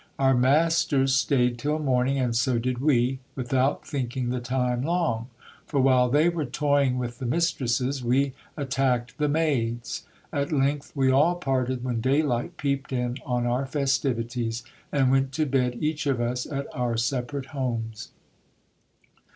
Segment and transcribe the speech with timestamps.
[0.17, 5.27] Our masters staid till morning, and so did we, without thinking the time long;
[5.67, 10.07] for, while they were toying with the mistresses, we attacked the maids.
[10.33, 15.45] At length, we all parted when daylight peeped in on our festivities, and went to
[15.45, 18.09] bed each of us at our separate homes.